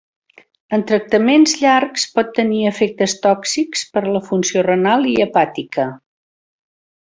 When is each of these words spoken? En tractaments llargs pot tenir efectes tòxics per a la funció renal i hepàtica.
En 0.77 0.83
tractaments 0.91 1.53
llargs 1.63 2.07
pot 2.15 2.33
tenir 2.39 2.63
efectes 2.71 3.15
tòxics 3.27 3.87
per 3.93 4.03
a 4.05 4.17
la 4.17 4.23
funció 4.33 4.65
renal 4.71 5.07
i 5.15 5.15
hepàtica. 5.27 5.89